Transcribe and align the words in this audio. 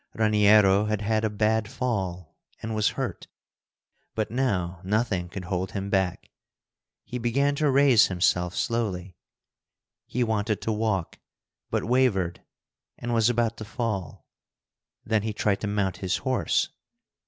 Raniero 0.15 0.85
had 0.85 1.01
had 1.01 1.23
a 1.23 1.29
bad 1.29 1.67
fall, 1.69 2.35
and 2.59 2.73
was 2.73 2.89
hurt. 2.97 3.27
But 4.15 4.31
now 4.31 4.81
nothing 4.83 5.29
could 5.29 5.45
hold 5.45 5.73
him 5.73 5.91
back. 5.91 6.31
He 7.03 7.19
began 7.19 7.53
to 7.57 7.69
raise 7.69 8.07
himself 8.07 8.55
slowly. 8.55 9.15
He 10.07 10.23
wanted 10.23 10.59
to 10.63 10.71
walk, 10.71 11.19
but 11.69 11.83
wavered, 11.83 12.41
and 12.97 13.13
was 13.13 13.29
about 13.29 13.57
to 13.57 13.63
fall. 13.63 14.25
Then 15.05 15.21
he 15.21 15.33
tried 15.33 15.61
to 15.61 15.67
mount 15.67 15.97
his 15.97 16.17
horse. 16.17 16.69